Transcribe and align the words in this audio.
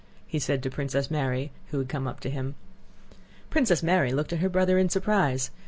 he 0.25 0.39
said 0.39 0.63
to 0.63 0.69
Princess 0.71 1.11
Mary, 1.11 1.51
who 1.69 1.77
had 1.77 1.87
come 1.87 2.07
up 2.07 2.19
to 2.19 2.27
him. 2.31 2.55
Princess 3.51 3.83
Mary 3.83 4.11
looked 4.11 4.33
at 4.33 4.39
her 4.39 4.49
brother 4.49 4.79
in 4.79 4.89
surprise. 4.89 5.51